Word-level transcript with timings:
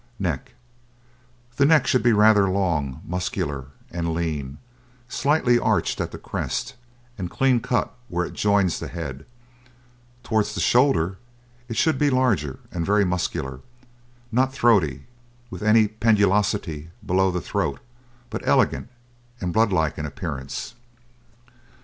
NECK 0.17 0.55
The 1.57 1.65
neck 1.67 1.85
should 1.85 2.01
be 2.01 2.11
rather 2.11 2.49
long, 2.49 3.01
muscular, 3.05 3.67
and 3.91 4.15
lean, 4.15 4.57
slightly 5.07 5.59
arched 5.59 6.01
at 6.01 6.09
the 6.09 6.17
crest, 6.17 6.73
and 7.19 7.29
clean 7.29 7.59
cut 7.59 7.93
where 8.07 8.25
it 8.25 8.33
joins 8.33 8.79
the 8.79 8.87
head; 8.87 9.27
towards 10.23 10.55
the 10.55 10.59
shoulder 10.59 11.19
it 11.69 11.77
should 11.77 11.99
be 11.99 12.09
larger, 12.09 12.57
and 12.71 12.83
very 12.83 13.05
muscular, 13.05 13.59
not 14.31 14.51
throaty 14.51 15.05
with 15.51 15.61
any 15.61 15.87
pendulosity 15.87 16.89
below 17.05 17.29
the 17.29 17.39
throat, 17.39 17.79
but 18.31 18.41
elegant 18.43 18.89
and 19.39 19.53
bloodlike 19.53 19.99
in 19.99 20.07
appearance. 20.07 20.73